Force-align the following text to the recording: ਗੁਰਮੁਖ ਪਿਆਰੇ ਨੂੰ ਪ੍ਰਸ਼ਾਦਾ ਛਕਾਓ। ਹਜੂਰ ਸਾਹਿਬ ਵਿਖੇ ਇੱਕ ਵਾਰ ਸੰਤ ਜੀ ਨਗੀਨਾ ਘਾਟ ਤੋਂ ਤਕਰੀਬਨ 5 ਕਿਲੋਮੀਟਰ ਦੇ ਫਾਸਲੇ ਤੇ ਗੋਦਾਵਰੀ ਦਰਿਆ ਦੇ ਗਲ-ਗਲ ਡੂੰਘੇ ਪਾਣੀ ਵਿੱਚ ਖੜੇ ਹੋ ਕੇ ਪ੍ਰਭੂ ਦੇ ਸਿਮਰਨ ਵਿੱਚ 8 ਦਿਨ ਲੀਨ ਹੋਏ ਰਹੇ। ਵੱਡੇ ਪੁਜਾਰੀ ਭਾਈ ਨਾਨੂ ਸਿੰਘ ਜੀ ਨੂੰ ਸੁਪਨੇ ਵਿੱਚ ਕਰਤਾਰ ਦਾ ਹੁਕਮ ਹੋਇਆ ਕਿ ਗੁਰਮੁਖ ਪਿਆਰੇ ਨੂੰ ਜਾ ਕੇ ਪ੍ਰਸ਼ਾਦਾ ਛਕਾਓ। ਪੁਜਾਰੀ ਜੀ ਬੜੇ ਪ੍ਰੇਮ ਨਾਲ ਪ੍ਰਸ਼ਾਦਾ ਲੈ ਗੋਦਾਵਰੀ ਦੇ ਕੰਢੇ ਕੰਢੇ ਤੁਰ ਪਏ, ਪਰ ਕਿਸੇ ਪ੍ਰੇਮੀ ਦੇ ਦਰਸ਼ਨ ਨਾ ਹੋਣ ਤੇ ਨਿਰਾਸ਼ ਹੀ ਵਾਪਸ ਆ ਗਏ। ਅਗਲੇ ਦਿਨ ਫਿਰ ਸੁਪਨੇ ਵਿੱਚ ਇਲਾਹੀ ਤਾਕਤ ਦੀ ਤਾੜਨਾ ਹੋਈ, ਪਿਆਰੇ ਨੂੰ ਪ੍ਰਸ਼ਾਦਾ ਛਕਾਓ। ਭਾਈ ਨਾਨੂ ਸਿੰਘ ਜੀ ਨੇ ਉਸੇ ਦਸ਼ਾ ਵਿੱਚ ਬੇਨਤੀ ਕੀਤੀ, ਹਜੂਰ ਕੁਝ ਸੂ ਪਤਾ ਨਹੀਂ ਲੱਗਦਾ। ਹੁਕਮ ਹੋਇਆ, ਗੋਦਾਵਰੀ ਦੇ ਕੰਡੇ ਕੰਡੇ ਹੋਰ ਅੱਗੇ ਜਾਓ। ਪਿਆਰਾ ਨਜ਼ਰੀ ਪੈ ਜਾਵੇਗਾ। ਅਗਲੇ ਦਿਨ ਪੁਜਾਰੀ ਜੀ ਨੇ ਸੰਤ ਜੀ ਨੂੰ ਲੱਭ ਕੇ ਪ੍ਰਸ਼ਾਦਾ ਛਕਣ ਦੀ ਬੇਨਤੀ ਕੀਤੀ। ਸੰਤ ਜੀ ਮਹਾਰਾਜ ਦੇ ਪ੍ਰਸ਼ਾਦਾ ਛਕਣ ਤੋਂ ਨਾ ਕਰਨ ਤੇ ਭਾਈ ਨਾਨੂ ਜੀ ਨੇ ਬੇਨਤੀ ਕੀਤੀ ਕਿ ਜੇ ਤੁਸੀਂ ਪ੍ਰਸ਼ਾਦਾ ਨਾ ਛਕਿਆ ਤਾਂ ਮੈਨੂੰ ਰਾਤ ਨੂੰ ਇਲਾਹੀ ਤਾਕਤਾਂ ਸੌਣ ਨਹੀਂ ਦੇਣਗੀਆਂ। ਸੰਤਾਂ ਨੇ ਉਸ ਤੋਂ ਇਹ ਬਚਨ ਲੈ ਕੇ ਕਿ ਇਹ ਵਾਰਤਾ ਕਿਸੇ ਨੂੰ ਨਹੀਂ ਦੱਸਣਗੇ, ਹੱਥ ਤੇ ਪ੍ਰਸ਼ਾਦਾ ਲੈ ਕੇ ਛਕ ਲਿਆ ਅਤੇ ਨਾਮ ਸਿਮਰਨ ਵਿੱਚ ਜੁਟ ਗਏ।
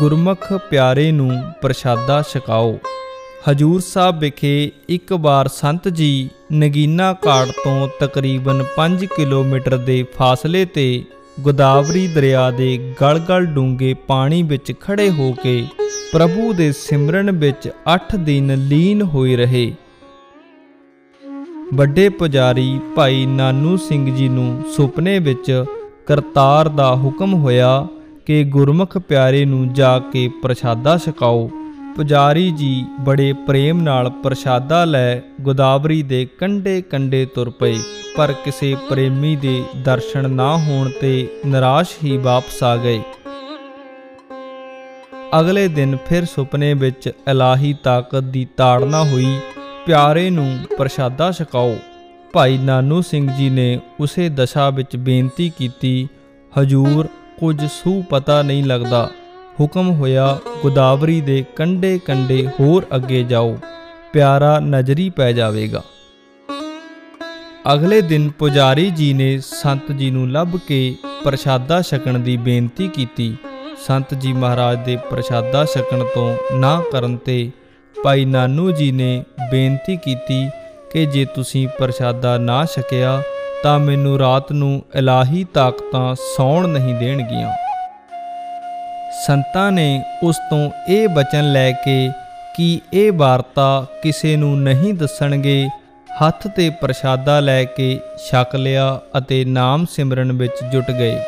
ਗੁਰਮੁਖ 0.00 0.52
ਪਿਆਰੇ 0.70 1.12
ਨੂੰ 1.12 1.30
ਪ੍ਰਸ਼ਾਦਾ 1.62 2.22
ਛਕਾਓ। 2.22 2.78
ਹਜੂਰ 3.50 3.80
ਸਾਹਿਬ 3.80 4.18
ਵਿਖੇ 4.18 4.72
ਇੱਕ 4.88 5.12
ਵਾਰ 5.12 5.48
ਸੰਤ 5.48 5.88
ਜੀ 5.88 6.30
ਨਗੀਨਾ 6.52 7.12
ਘਾਟ 7.26 7.48
ਤੋਂ 7.64 7.88
ਤਕਰੀਬਨ 8.00 8.64
5 8.76 9.06
ਕਿਲੋਮੀਟਰ 9.16 9.76
ਦੇ 9.76 10.02
ਫਾਸਲੇ 10.18 10.64
ਤੇ 10.64 11.04
ਗੋਦਾਵਰੀ 11.40 12.06
ਦਰਿਆ 12.06 12.50
ਦੇ 12.50 12.94
ਗਲ-ਗਲ 13.00 13.46
ਡੂੰਘੇ 13.46 13.94
ਪਾਣੀ 13.94 14.42
ਵਿੱਚ 14.42 14.72
ਖੜੇ 14.80 15.10
ਹੋ 15.10 15.34
ਕੇ 15.42 15.66
ਪ੍ਰਭੂ 16.12 16.52
ਦੇ 16.52 16.72
ਸਿਮਰਨ 16.72 17.30
ਵਿੱਚ 17.30 17.68
8 17.96 18.16
ਦਿਨ 18.18 18.54
ਲੀਨ 18.54 19.02
ਹੋਏ 19.02 19.36
ਰਹੇ। 19.36 19.74
ਵੱਡੇ 21.74 22.08
ਪੁਜਾਰੀ 22.08 22.80
ਭਾਈ 22.96 23.26
ਨਾਨੂ 23.26 23.76
ਸਿੰਘ 23.76 24.16
ਜੀ 24.16 24.28
ਨੂੰ 24.28 24.62
ਸੁਪਨੇ 24.76 25.18
ਵਿੱਚ 25.18 25.64
ਕਰਤਾਰ 26.06 26.68
ਦਾ 26.68 26.96
ਹੁਕਮ 26.96 27.34
ਹੋਇਆ 27.34 27.88
ਕਿ 28.26 28.42
ਗੁਰਮੁਖ 28.44 28.96
ਪਿਆਰੇ 28.98 29.44
ਨੂੰ 29.44 29.72
ਜਾ 29.72 29.98
ਕੇ 30.12 30.28
ਪ੍ਰਸ਼ਾਦਾ 30.42 30.96
ਛਕਾਓ। 30.98 31.48
ਪੁਜਾਰੀ 31.96 32.50
ਜੀ 32.50 32.84
ਬੜੇ 33.00 33.32
ਪ੍ਰੇਮ 33.46 33.80
ਨਾਲ 33.82 34.10
ਪ੍ਰਸ਼ਾਦਾ 34.22 34.84
ਲੈ 34.84 35.18
ਗੋਦਾਵਰੀ 35.40 36.02
ਦੇ 36.02 36.24
ਕੰਢੇ 36.38 36.80
ਕੰਢੇ 36.82 37.24
ਤੁਰ 37.24 37.50
ਪਏ, 37.50 37.78
ਪਰ 38.16 38.32
ਕਿਸੇ 38.44 38.74
ਪ੍ਰੇਮੀ 38.88 39.34
ਦੇ 39.36 39.62
ਦਰਸ਼ਨ 39.84 40.30
ਨਾ 40.30 40.56
ਹੋਣ 40.56 40.90
ਤੇ 41.00 41.28
ਨਿਰਾਸ਼ 41.46 41.90
ਹੀ 42.04 42.16
ਵਾਪਸ 42.16 42.62
ਆ 42.62 42.76
ਗਏ। 42.76 43.00
ਅਗਲੇ 45.40 45.66
ਦਿਨ 45.68 45.96
ਫਿਰ 46.06 46.24
ਸੁਪਨੇ 46.24 46.72
ਵਿੱਚ 46.74 47.08
ਇਲਾਹੀ 47.30 47.74
ਤਾਕਤ 47.82 48.24
ਦੀ 48.24 48.46
ਤਾੜਨਾ 48.56 49.02
ਹੋਈ, 49.04 49.38
ਪਿਆਰੇ 49.86 50.28
ਨੂੰ 50.30 50.50
ਪ੍ਰਸ਼ਾਦਾ 50.78 51.30
ਛਕਾਓ। 51.32 51.76
ਭਾਈ 52.32 52.58
ਨਾਨੂ 52.58 53.00
ਸਿੰਘ 53.02 53.30
ਜੀ 53.32 53.48
ਨੇ 53.50 53.78
ਉਸੇ 54.00 54.28
ਦਸ਼ਾ 54.28 54.68
ਵਿੱਚ 54.70 54.96
ਬੇਨਤੀ 54.96 55.50
ਕੀਤੀ, 55.58 56.08
ਹਜੂਰ 56.52 57.08
ਕੁਝ 57.40 57.66
ਸੂ 57.66 58.02
ਪਤਾ 58.02 58.42
ਨਹੀਂ 58.42 58.64
ਲੱਗਦਾ। 58.64 59.10
ਹੁਕਮ 59.60 59.90
ਹੋਇਆ, 59.90 60.38
ਗੋਦਾਵਰੀ 60.62 61.20
ਦੇ 61.20 61.44
ਕੰਡੇ 61.56 61.98
ਕੰਡੇ 61.98 62.48
ਹੋਰ 62.60 62.86
ਅੱਗੇ 62.96 63.22
ਜਾਓ। 63.22 63.58
ਪਿਆਰਾ 64.12 64.60
ਨਜ਼ਰੀ 64.60 65.10
ਪੈ 65.10 65.32
ਜਾਵੇਗਾ। 65.32 65.82
ਅਗਲੇ 67.74 68.00
ਦਿਨ 68.00 68.30
ਪੁਜਾਰੀ 68.30 68.90
ਜੀ 68.90 69.12
ਨੇ 69.12 69.38
ਸੰਤ 69.38 69.92
ਜੀ 69.92 70.10
ਨੂੰ 70.10 70.30
ਲੱਭ 70.30 70.48
ਕੇ 70.68 70.96
ਪ੍ਰਸ਼ਾਦਾ 71.24 71.82
ਛਕਣ 71.82 72.18
ਦੀ 72.18 72.36
ਬੇਨਤੀ 72.36 72.88
ਕੀਤੀ। 72.88 73.36
ਸੰਤ 73.86 74.14
ਜੀ 74.14 74.32
ਮਹਾਰਾਜ 74.32 74.84
ਦੇ 74.84 74.96
ਪ੍ਰਸ਼ਾਦਾ 74.96 75.64
ਛਕਣ 75.64 76.04
ਤੋਂ 76.14 76.36
ਨਾ 76.54 76.82
ਕਰਨ 76.92 77.16
ਤੇ 77.16 77.50
ਭਾਈ 78.04 78.24
ਨਾਨੂ 78.24 78.70
ਜੀ 78.70 78.92
ਨੇ 78.92 79.24
ਬੇਨਤੀ 79.50 79.96
ਕੀਤੀ 79.96 80.48
ਕਿ 80.92 81.06
ਜੇ 81.06 81.24
ਤੁਸੀਂ 81.24 81.68
ਪ੍ਰਸ਼ਾਦਾ 81.68 82.38
ਨਾ 82.38 82.64
ਛਕਿਆ 82.64 83.22
ਤਾਂ 83.66 83.78
ਮੈਨੂੰ 83.78 84.18
ਰਾਤ 84.18 84.52
ਨੂੰ 84.52 84.82
ਇਲਾਹੀ 84.94 85.44
ਤਾਕਤਾਂ 85.44 86.14
ਸੌਣ 86.14 86.68
ਨਹੀਂ 86.68 86.94
ਦੇਣਗੀਆਂ। 86.94 87.52
ਸੰਤਾਂ 89.26 89.72
ਨੇ 89.72 90.02
ਉਸ 90.22 90.36
ਤੋਂ 90.50 90.70
ਇਹ 90.88 91.08
ਬਚਨ 91.08 91.52
ਲੈ 91.52 91.72
ਕੇ 91.72 92.10
ਕਿ 92.56 92.80
ਇਹ 92.92 93.12
ਵਾਰਤਾ 93.12 93.86
ਕਿਸੇ 94.02 94.36
ਨੂੰ 94.36 94.62
ਨਹੀਂ 94.62 94.94
ਦੱਸਣਗੇ, 94.94 95.68
ਹੱਥ 96.26 96.48
ਤੇ 96.48 96.70
ਪ੍ਰਸ਼ਾਦਾ 96.70 97.40
ਲੈ 97.40 97.64
ਕੇ 97.64 98.00
ਛਕ 98.28 98.56
ਲਿਆ 98.56 99.00
ਅਤੇ 99.18 99.44
ਨਾਮ 99.44 99.86
ਸਿਮਰਨ 99.90 100.32
ਵਿੱਚ 100.32 100.64
ਜੁਟ 100.72 100.90
ਗਏ। 100.90 101.20